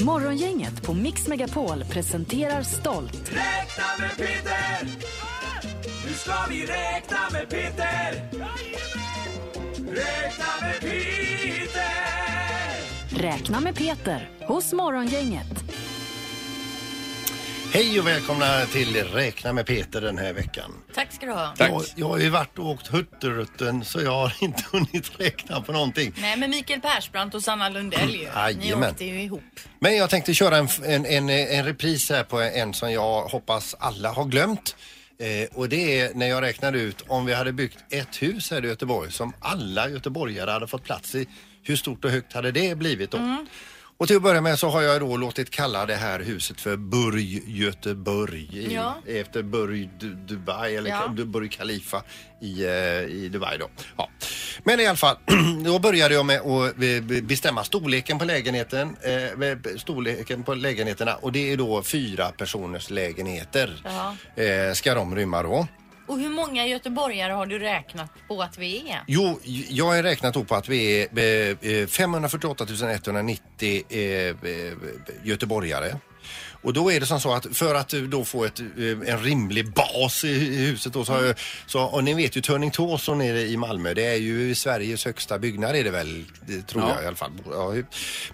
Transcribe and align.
Morgongänget 0.00 0.82
på 0.82 0.94
Mix 0.94 1.28
Megapol 1.28 1.84
presenterar 1.84 2.62
stolt. 2.62 3.32
Räkna 3.32 3.84
med 3.98 4.16
Peter! 4.16 4.88
Nu 6.06 6.12
ska 6.14 6.32
vi 6.48 6.66
räkna 6.66 7.18
med 7.32 7.48
Peter! 7.50 8.12
Räkna 9.76 10.46
med 10.60 10.80
Peter! 10.80 11.92
Räkna 13.22 13.60
med 13.60 13.74
Peter 13.74 14.30
hos 14.46 14.72
Morgongänget. 14.72 15.61
Hej 17.74 18.00
och 18.00 18.06
välkomna 18.06 18.66
till 18.66 19.04
Räkna 19.04 19.52
med 19.52 19.66
Peter 19.66 20.00
den 20.00 20.18
här 20.18 20.32
veckan. 20.32 20.72
Tack 20.94 21.12
ska 21.12 21.26
du 21.26 21.32
ha. 21.32 21.54
Jag, 21.58 21.82
jag 21.96 22.08
har 22.08 22.18
ju 22.18 22.28
varit 22.28 22.58
och 22.58 22.66
åkt 22.66 22.86
Hutterutten 22.86 23.84
så 23.84 24.00
jag 24.00 24.10
har 24.10 24.32
inte 24.40 24.62
hunnit 24.72 25.20
räkna 25.20 25.60
på 25.60 25.72
någonting. 25.72 26.12
Nej, 26.20 26.36
men 26.36 26.50
Mikael 26.50 26.80
Persbrandt 26.80 27.34
och 27.34 27.42
Sanna 27.42 27.68
Lundell 27.68 28.10
ju. 28.10 28.18
Ni 28.18 28.24
Jajamän. 28.34 28.90
åkte 28.90 29.04
ju 29.04 29.22
ihop. 29.22 29.42
Men 29.78 29.96
jag 29.96 30.10
tänkte 30.10 30.34
köra 30.34 30.56
en, 30.56 30.68
en, 30.84 31.06
en, 31.06 31.28
en 31.30 31.64
repris 31.64 32.10
här 32.10 32.24
på 32.24 32.40
en 32.40 32.74
som 32.74 32.92
jag 32.92 33.22
hoppas 33.22 33.74
alla 33.78 34.12
har 34.12 34.24
glömt. 34.24 34.76
Eh, 35.18 35.48
och 35.58 35.68
det 35.68 36.00
är 36.00 36.14
när 36.14 36.26
jag 36.26 36.42
räknade 36.42 36.78
ut 36.78 37.04
om 37.08 37.26
vi 37.26 37.34
hade 37.34 37.52
byggt 37.52 37.78
ett 37.90 38.22
hus 38.22 38.50
här 38.50 38.64
i 38.64 38.68
Göteborg 38.68 39.12
som 39.12 39.32
alla 39.40 39.88
göteborgare 39.88 40.50
hade 40.50 40.66
fått 40.66 40.84
plats 40.84 41.14
i. 41.14 41.26
Hur 41.62 41.76
stort 41.76 42.04
och 42.04 42.10
högt 42.10 42.32
hade 42.32 42.52
det 42.52 42.74
blivit 42.74 43.10
då? 43.10 43.18
Och 44.02 44.08
till 44.08 44.16
att 44.16 44.22
börja 44.22 44.40
med 44.40 44.58
så 44.58 44.68
har 44.68 44.82
jag 44.82 45.00
då 45.00 45.16
låtit 45.16 45.50
kalla 45.50 45.86
det 45.86 45.94
här 45.94 46.20
huset 46.20 46.60
för 46.60 46.76
Burj 46.76 47.42
Göteborg 47.46 48.58
i, 48.58 48.74
Ja. 48.74 48.94
efter 49.06 49.42
Burj 49.42 49.90
Du- 49.98 50.14
Dubai 50.14 50.76
eller 50.76 50.90
Ja. 50.90 51.08
Burj 51.08 51.48
Khalifa 51.48 52.02
i, 52.40 52.64
eh, 52.64 52.72
i 53.02 53.28
Dubai 53.32 53.58
då. 53.58 53.68
Ja. 53.96 54.08
Men 54.64 54.80
i 54.80 54.86
alla 54.86 54.96
fall, 54.96 55.16
då 55.64 55.78
började 55.78 56.14
jag 56.14 56.26
med 56.26 56.40
att 56.40 56.74
eh, 56.82 57.22
bestämma 57.22 57.64
storleken 57.64 58.18
på 58.18 58.24
lägenheten, 58.24 58.96
eh, 59.02 59.76
storleken 59.78 60.42
på 60.42 60.54
lägenheterna 60.54 61.14
och 61.14 61.32
det 61.32 61.52
är 61.52 61.56
då 61.56 61.82
fyra 61.82 62.28
personers 62.28 62.90
lägenheter. 62.90 63.80
Ja. 63.84 64.16
Eh, 64.42 64.72
ska 64.72 64.94
de 64.94 65.16
rymma 65.16 65.42
då? 65.42 65.66
Och 66.06 66.18
hur 66.18 66.28
många 66.30 66.66
göteborgare 66.66 67.32
har 67.32 67.46
du 67.46 67.58
räknat 67.58 68.10
på 68.28 68.42
att 68.42 68.58
vi 68.58 68.90
är? 68.90 69.00
Jo, 69.06 69.40
jag 69.68 69.84
har 69.84 70.02
räknat 70.02 70.48
på 70.48 70.54
att 70.54 70.68
vi 70.68 71.02
är 71.02 71.18
eh, 71.18 71.80
eh, 71.82 71.86
548 71.86 72.66
190 72.92 73.82
eh, 73.88 74.36
göteborgare. 75.22 75.94
Och 76.62 76.72
då 76.72 76.92
är 76.92 77.00
det 77.00 77.06
som 77.06 77.20
så 77.20 77.32
att 77.32 77.46
för 77.52 77.74
att 77.74 77.88
då 77.88 78.24
få 78.24 78.44
ett, 78.44 78.60
eh, 78.60 79.14
en 79.14 79.22
rimlig 79.22 79.72
bas 79.72 80.24
i 80.24 80.34
huset 80.56 80.92
då 80.92 81.04
så, 81.04 81.12
har 81.12 81.22
jag, 81.22 81.36
så 81.66 81.82
och 81.82 82.04
ni 82.04 82.14
vet 82.14 82.36
ju 82.36 82.40
Turning 82.40 82.70
Torso 82.70 83.14
nere 83.14 83.40
i 83.40 83.56
Malmö 83.56 83.94
det 83.94 84.06
är 84.06 84.16
ju 84.16 84.54
Sveriges 84.54 85.04
högsta 85.04 85.38
byggnad 85.38 85.76
är 85.76 85.84
det 85.84 85.90
väl, 85.90 86.24
det 86.46 86.62
tror 86.66 86.82
Ja. 86.82 86.94
jag 86.94 87.04
i 87.04 87.06
alla 87.06 87.16
fall. 87.16 87.30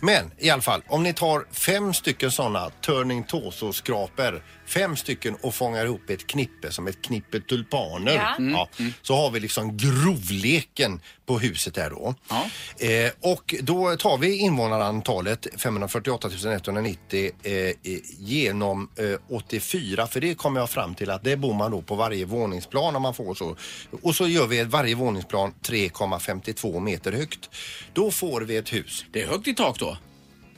Men 0.00 0.30
i 0.38 0.50
alla 0.50 0.62
fall 0.62 0.82
om 0.88 1.02
ni 1.02 1.12
tar 1.14 1.44
fem 1.52 1.94
stycken 1.94 2.30
sådana 2.30 2.70
Turning 2.70 3.24
Torso 3.24 3.72
skraper 3.72 4.42
fem 4.66 4.96
stycken 4.96 5.34
och 5.40 5.54
fångar 5.54 5.84
ihop 5.84 6.10
ett 6.10 6.26
knippe 6.26 6.72
som 6.72 6.86
ett 6.86 7.02
knippe 7.02 7.40
tulpaner. 7.40 8.14
Ja. 8.14 8.36
Ja, 8.38 8.68
så 9.02 9.16
har 9.16 9.30
vi 9.30 9.40
liksom 9.40 9.76
grovleken 9.76 11.00
på 11.26 11.38
huset 11.38 11.74
där 11.74 11.90
då. 11.90 12.14
Ja. 12.28 12.46
Eh, 12.86 13.10
och 13.20 13.54
då 13.60 13.96
tar 13.96 14.18
vi 14.18 14.36
invånarantalet 14.36 15.46
548 15.56 16.28
190 16.54 17.30
eh, 17.42 17.52
eh, 17.52 17.72
genom 18.18 18.88
eh, 18.96 19.34
84 19.36 20.06
för 20.06 20.20
det 20.20 20.34
kommer 20.34 20.60
jag 20.60 20.70
fram 20.70 20.94
till 20.94 21.10
att 21.10 21.24
det 21.24 21.36
bor 21.36 21.54
man 21.54 21.70
då 21.70 21.82
på 21.82 21.94
varje 21.94 22.24
våningsplan 22.24 22.96
om 22.96 23.02
man 23.02 23.14
får 23.14 23.34
så. 23.34 23.56
Och 24.02 24.14
så 24.14 24.28
gör 24.28 24.46
vi 24.46 24.58
ett 24.58 24.68
varje 24.68 24.94
våningsplan 24.94 25.54
3,52 25.62 26.80
meter 26.80 27.12
högt. 27.12 27.50
Då 27.92 28.10
får 28.10 28.40
vi 28.40 28.56
ett 28.56 28.72
hus. 28.72 29.04
Det 29.12 29.22
är 29.22 29.26
högt 29.26 29.48
i 29.48 29.54
tak 29.54 29.78
då. 29.78 29.96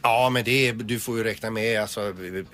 Ja, 0.02 0.30
men 0.30 0.44
det 0.44 0.68
är, 0.68 0.72
du 0.72 1.00
får 1.00 1.18
ju 1.18 1.24
räkna 1.24 1.50
med 1.50 1.82
alltså, 1.82 2.00
eh, 2.00 2.06
eh, 2.08 2.44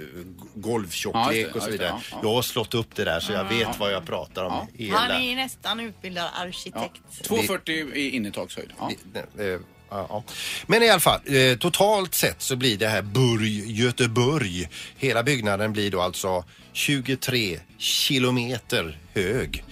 golvtjocklek 0.54 1.46
Ja, 1.50 1.56
och 1.56 1.62
så 1.62 1.70
vidare. 1.70 1.88
ja, 1.88 2.00
ja. 2.10 2.20
Jag 2.22 2.34
har 2.34 2.42
slått 2.42 2.74
upp 2.74 2.94
det 2.94 3.04
där 3.04 3.20
så 3.20 3.32
jag 3.32 3.44
vet 3.44 3.78
vad 3.78 3.92
jag 3.92 4.06
pratar 4.06 4.44
om. 4.44 4.52
Han 4.92 5.10
är 5.10 5.36
nästan 5.36 5.80
utbildad 5.80 6.30
arkitekt. 6.34 7.02
2,40 7.22 7.94
i 7.94 8.10
innertakshöjd. 8.10 8.72
Ja. 9.90 10.24
Men 10.66 10.82
i 10.82 10.88
alla 10.88 11.00
fall, 11.00 11.20
eh, 11.26 11.56
totalt 11.58 12.14
sett 12.14 12.42
så 12.42 12.56
blir 12.56 12.78
det 12.78 12.88
här 12.88 13.02
Burg, 13.02 13.72
Göteborg. 13.72 14.68
Hela 14.96 15.22
byggnaden 15.22 15.72
blir 15.72 15.90
då 15.90 16.00
alltså 16.00 16.44
23 16.72 17.60
kilometer 17.78 18.98
hög. 19.14 19.64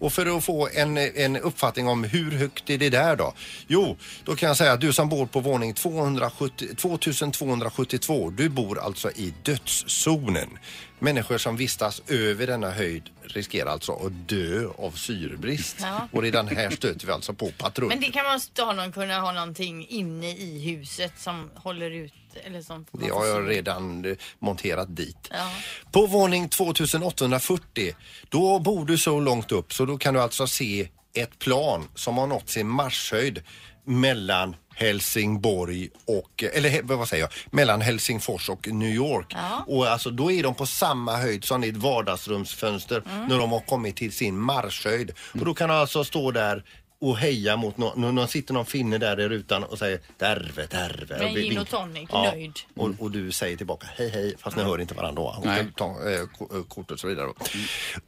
Och 0.00 0.12
för 0.12 0.36
att 0.36 0.44
få 0.44 0.68
en, 0.74 0.96
en 0.98 1.36
uppfattning 1.36 1.88
om 1.88 2.04
hur 2.04 2.30
högt 2.30 2.70
är 2.70 2.78
det 2.78 2.90
där 2.90 3.16
då? 3.16 3.34
Jo, 3.66 3.96
då 4.24 4.36
kan 4.36 4.46
jag 4.46 4.56
säga 4.56 4.72
att 4.72 4.80
du 4.80 4.92
som 4.92 5.08
bor 5.08 5.26
på 5.26 5.40
våning 5.40 5.74
270, 5.74 6.68
2272, 6.76 8.30
du 8.30 8.48
bor 8.48 8.78
alltså 8.78 9.10
i 9.10 9.34
dödszonen. 9.42 10.58
Människor 10.98 11.38
som 11.38 11.56
vistas 11.56 12.02
över 12.06 12.46
denna 12.46 12.70
höjd 12.70 13.02
riskerar 13.22 13.70
alltså 13.70 13.92
att 13.92 14.28
dö 14.28 14.68
av 14.78 14.90
syrebrist. 14.90 15.76
Ja. 15.80 16.08
Och 16.12 16.22
redan 16.22 16.48
här 16.48 16.70
stöter 16.70 17.06
vi 17.06 17.12
alltså 17.12 17.32
på 17.32 17.50
patrull. 17.58 17.88
Men 17.88 18.00
det 18.00 18.10
kan 18.10 18.24
man 18.24 18.40
ha 18.58 18.72
någon, 18.72 18.92
kunna 18.92 19.20
ha 19.20 19.32
någonting 19.32 19.86
inne 19.88 20.30
i 20.30 20.60
huset 20.70 21.12
som 21.18 21.50
håller 21.54 21.90
ut 21.90 22.12
eller 22.36 22.62
sånt. 22.62 22.88
Det 22.92 23.08
har 23.08 23.26
jag 23.26 23.48
redan 23.50 24.04
eh, 24.04 24.16
monterat 24.38 24.96
dit. 24.96 25.28
Ja. 25.30 25.50
På 25.92 26.06
våning 26.06 26.48
2840, 26.48 27.94
då 28.28 28.58
bor 28.58 28.86
du 28.86 28.98
så 28.98 29.20
långt 29.20 29.52
upp 29.52 29.72
så 29.72 29.84
då 29.84 29.98
kan 29.98 30.14
du 30.14 30.20
alltså 30.20 30.46
se 30.46 30.88
ett 31.14 31.38
plan 31.38 31.88
som 31.94 32.18
har 32.18 32.26
nått 32.26 32.50
sin 32.50 32.68
marschhöjd 32.68 33.42
mellan 33.84 34.56
Helsingborg 34.74 35.88
och, 36.06 36.44
eller 36.52 36.82
vad 36.82 37.08
säger 37.08 37.22
jag, 37.24 37.30
mellan 37.56 37.80
Helsingfors 37.80 38.48
och 38.48 38.68
New 38.68 38.88
York. 38.94 39.26
Ja. 39.30 39.64
Och 39.66 39.86
alltså 39.88 40.10
då 40.10 40.32
är 40.32 40.42
de 40.42 40.54
på 40.54 40.66
samma 40.66 41.16
höjd 41.16 41.44
som 41.44 41.60
ditt 41.60 41.76
vardagsrumsfönster 41.76 43.02
Mm. 43.10 43.26
när 43.28 43.38
de 43.38 43.52
har 43.52 43.60
kommit 43.60 43.96
till 43.96 44.12
sin 44.12 44.38
marschhöjd. 44.38 45.12
Och 45.32 45.44
då 45.44 45.54
kan 45.54 45.68
du 45.68 45.74
alltså 45.74 46.04
stå 46.04 46.30
där 46.30 46.64
och 47.00 47.18
heja 47.18 47.56
mot 47.56 47.76
någon, 47.76 48.14
någon 48.14 48.28
sitter 48.28 48.54
någon 48.54 48.66
finne 48.66 48.98
där 48.98 49.20
i 49.20 49.28
rutan 49.28 49.64
och 49.64 49.78
säger 49.78 50.00
derve, 50.18 50.66
derve. 50.66 51.18
Med 51.18 51.30
och 51.30 51.36
vi- 51.36 51.42
gin 51.42 51.58
och 51.58 51.68
tonic, 51.68 52.08
ja. 52.12 52.22
nöjd. 52.22 52.52
Och, 52.76 52.90
och 52.98 53.10
du 53.10 53.32
säger 53.32 53.56
tillbaka 53.56 53.86
hej 53.96 54.08
hej 54.10 54.34
fast 54.38 54.56
ni 54.56 54.62
hör 54.62 54.80
inte 54.80 54.94
varandra 54.94 55.22
då. 55.22 55.28
Och 55.38 55.46
Nej. 55.46 55.66
ta, 55.76 55.84
eh, 56.10 56.26
ko- 56.38 56.56
eh, 56.58 56.62
kort 56.64 56.90
och 56.90 57.00
så 57.00 57.06
vidare. 57.08 57.26
Då. 57.26 57.34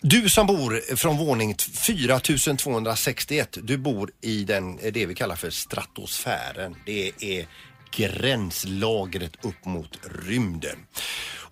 Du 0.00 0.28
som 0.28 0.46
bor 0.46 0.96
från 0.96 1.16
våning 1.18 1.54
t- 1.54 1.64
4261, 1.72 3.58
du 3.62 3.76
bor 3.76 4.10
i 4.20 4.44
den, 4.44 4.78
eh, 4.78 4.92
det 4.92 5.06
vi 5.06 5.14
kallar 5.14 5.36
för 5.36 5.50
stratosfären. 5.50 6.76
Det 6.86 7.12
är 7.20 7.46
gränslagret 7.96 9.32
upp 9.44 9.64
mot 9.64 9.98
rymden. 10.26 10.76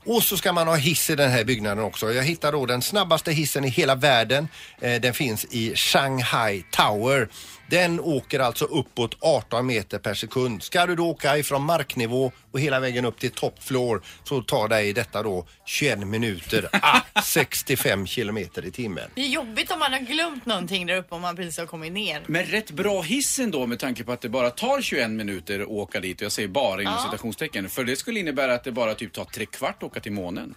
Och 0.05 0.23
så 0.23 0.37
ska 0.37 0.53
man 0.53 0.67
ha 0.67 0.75
hiss 0.75 1.11
i 1.11 1.17
den 1.17 1.31
här 1.31 1.45
byggnaden 1.45 1.85
också. 1.85 2.13
Jag 2.13 2.23
hittade 2.23 2.57
då 2.57 2.67
den 2.67 2.83
snabbaste 2.83 3.33
hissen 3.33 3.65
i 3.65 3.69
hela 3.69 3.95
världen. 3.95 4.49
Eh, 4.81 5.01
den 5.01 5.15
finns 5.15 5.45
i 5.45 5.77
Shanghai 5.77 6.65
Tower. 6.71 7.29
Den 7.71 8.01
åker 8.01 8.41
alltså 8.41 8.65
uppåt 8.65 9.17
18 9.21 9.67
meter 9.67 9.99
per 9.99 10.15
sekund. 10.15 10.63
Ska 10.63 10.87
du 10.87 10.95
då 10.97 11.07
åka 11.11 11.37
ifrån 11.39 11.63
marknivå 11.63 12.33
och 12.53 12.61
hela 12.61 12.81
vägen 12.81 13.05
upp 13.05 13.19
till 13.19 13.31
top 13.31 13.63
floor 13.63 14.03
så 14.25 14.43
tar 14.43 14.69
dig 14.69 14.93
detta 14.93 15.23
då 15.23 15.47
21 15.65 15.99
minuter, 15.99 16.69
ah, 16.83 17.01
65 17.23 18.07
kilometer 18.07 18.65
i 18.67 18.71
timmen. 18.71 19.11
Det 19.15 19.21
är 19.21 19.27
jobbigt 19.29 19.71
om 19.71 19.79
man 19.79 19.93
har 19.93 20.01
glömt 20.01 20.47
någonting 20.47 20.87
där 20.87 20.97
uppe 20.97 21.15
om 21.15 21.21
man 21.23 21.37
precis 21.37 21.59
har 21.59 21.67
kommit 21.67 21.93
ner. 21.93 22.23
Men 22.27 22.45
rätt 22.45 22.71
bra 22.71 23.03
hissen 23.03 23.51
då 23.51 23.67
med 23.67 23.79
tanke 23.79 24.05
på 24.05 24.13
att 24.13 24.21
det 24.21 24.29
bara 24.29 24.51
tar 24.51 24.81
21 24.83 25.11
minuter 25.11 25.61
att 25.61 25.69
åka 25.69 26.01
dit. 26.01 26.21
Och 26.21 26.25
jag 26.25 26.33
säger 26.33 26.49
bara 26.49 26.83
inom 26.83 26.95
Ja. 26.95 27.05
citationstecken. 27.05 27.69
För 27.69 27.85
det 27.85 27.97
skulle 27.97 28.21
innebära 28.21 28.55
att 28.55 28.65
det 28.65 28.73
bara 28.73 28.95
typ 28.95 29.13
tar 29.13 29.25
tre 29.25 29.47
kvart 29.47 29.77
att 29.77 29.83
åka 29.83 30.01
till 30.01 30.13
månen. 30.13 30.55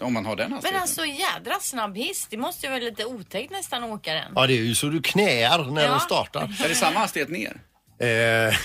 Om 0.00 0.12
man 0.12 0.26
har 0.26 0.36
den 0.36 0.44
Men 0.50 0.54
hastigheten. 0.54 0.82
alltså 0.82 1.04
jädra 1.04 1.60
snabb 1.60 1.96
hiss. 1.96 2.26
Det 2.30 2.36
måste 2.36 2.66
ju 2.66 2.70
vara 2.70 2.82
lite 2.82 3.04
otäckt 3.04 3.52
nästan 3.52 3.84
att 3.84 3.90
åka 3.90 4.12
den. 4.14 4.32
Ja, 4.34 4.46
det 4.46 4.52
är 4.52 4.62
ju 4.62 4.74
så 4.74 4.86
du 4.86 5.02
knäar 5.02 5.64
när 5.70 5.84
Ja. 5.84 5.90
den 5.90 6.00
startar. 6.00 6.45
Är 6.64 6.68
det 6.68 6.74
samma 6.74 6.98
hastighet 6.98 7.28
ner? 7.28 7.56
Eh, 8.00 8.08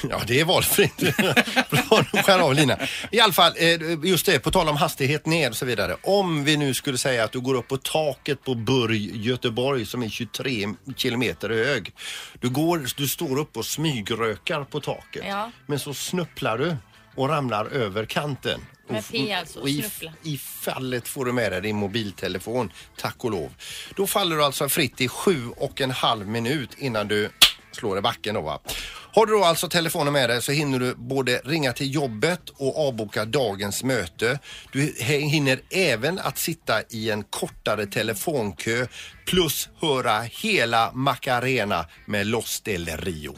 ja, 0.09 0.21
det 0.27 0.39
är 0.39 0.45
valfritt. 0.45 0.97
Bra, 1.69 2.05
du 2.11 2.23
skär 2.23 2.39
av 2.39 2.53
linan. 2.53 2.77
I 3.11 3.19
alla 3.19 3.33
fall, 3.33 3.53
eh, 3.57 3.69
just 4.03 4.25
det, 4.25 4.39
på 4.39 4.51
tal 4.51 4.69
om 4.69 4.77
hastighet 4.77 5.25
ner 5.25 5.49
och 5.49 5.55
så 5.55 5.65
vidare. 5.65 5.95
Om 6.03 6.43
vi 6.43 6.57
nu 6.57 6.73
skulle 6.73 6.97
säga 6.97 7.23
att 7.23 7.31
du 7.31 7.39
går 7.39 7.53
upp 7.55 7.67
på 7.67 7.77
taket 7.77 8.43
på 8.43 8.55
Burj 8.55 9.27
Göteborg 9.27 9.85
som 9.85 10.03
är 10.03 10.09
23 10.09 10.67
kilometer 10.95 11.49
hög. 11.49 11.93
Du, 12.39 12.49
går, 12.49 12.87
du 12.97 13.07
står 13.07 13.39
upp 13.39 13.57
och 13.57 13.65
smygrökar 13.65 14.63
på 14.63 14.79
taket. 14.79 15.23
Ja. 15.27 15.51
Men 15.67 15.79
så 15.79 15.93
snupplar 15.93 16.57
du 16.57 16.75
och 17.15 17.29
ramlar 17.29 17.65
över 17.65 18.05
kanten. 18.05 18.61
Med 18.89 18.99
Och- 18.99 19.11
P 19.11 19.33
alltså, 19.33 19.59
och 19.59 19.69
i. 19.69 19.85
I 20.23 20.37
fallet 20.37 21.07
får 21.07 21.25
du 21.25 21.31
med 21.33 21.51
dig 21.51 21.61
din 21.61 21.75
mobiltelefon, 21.75 22.71
tack 22.97 23.15
och 23.23 23.31
lov. 23.31 23.53
Då 23.95 24.07
faller 24.07 24.35
du 24.35 24.43
alltså 24.43 24.69
fritt 24.69 25.01
i 25.01 25.07
sju 25.07 25.47
och 25.57 25.81
en 25.81 25.91
halv 25.91 26.27
minut 26.27 26.69
innan 26.77 27.07
du 27.07 27.29
slår 27.71 27.97
i 27.97 28.01
backen 28.01 28.35
då 28.35 28.41
va. 28.41 28.59
Har 29.13 29.25
du 29.25 29.31
då 29.33 29.43
alltså 29.43 29.69
telefonen 29.69 30.13
med 30.13 30.29
dig 30.29 30.41
så 30.41 30.51
hinner 30.51 30.79
du 30.79 30.95
både 30.95 31.41
ringa 31.45 31.73
till 31.73 31.93
jobbet 31.95 32.49
och 32.49 32.87
avboka 32.87 33.25
dagens 33.25 33.83
möte. 33.83 34.39
Du 34.71 34.95
hinner 35.07 35.59
även 35.69 36.19
att 36.19 36.37
sitta 36.37 36.81
i 36.89 37.09
en 37.11 37.23
kortare 37.23 37.85
telefonkö 37.85 38.87
plus 39.25 39.69
höra 39.81 40.21
hela 40.21 40.91
Macarena 40.93 41.85
med 42.05 42.27
Los 42.27 42.61
del 42.61 42.85
Rio. 42.85 43.35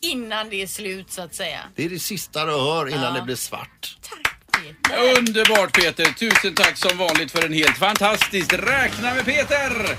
Innan 0.00 0.50
det 0.50 0.62
är 0.62 0.66
slut 0.66 1.10
så 1.12 1.22
att 1.22 1.34
säga. 1.34 1.60
Det 1.76 1.84
är 1.84 1.88
det 1.88 1.98
sista 1.98 2.44
du 2.44 2.52
hör 2.52 2.88
innan 2.88 3.02
Ja. 3.02 3.10
det 3.10 3.22
blir 3.22 3.36
svart. 3.36 3.98
Tack 4.02 4.34
Peter. 4.62 5.18
Underbart 5.18 5.72
Peter! 5.72 6.04
Tusen 6.04 6.54
tack 6.54 6.76
som 6.76 6.98
vanligt 6.98 7.30
för 7.30 7.44
en 7.46 7.52
helt 7.52 7.76
fantastisk 7.78 8.52
Räkna 8.52 9.14
med 9.14 9.24
Peter! 9.24 9.98